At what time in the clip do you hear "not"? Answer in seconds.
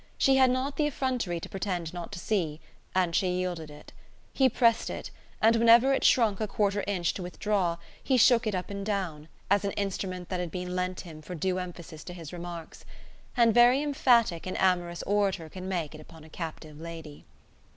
0.49-0.77, 1.93-2.11